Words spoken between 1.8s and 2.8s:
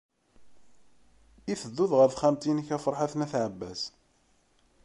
ɣer texxamt-nnek a